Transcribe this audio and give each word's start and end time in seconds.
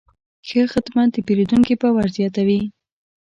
ښه 0.47 0.61
خدمت 0.73 1.09
د 1.13 1.17
پیرودونکي 1.27 1.75
باور 1.81 2.07
زیاتوي. 2.17 2.61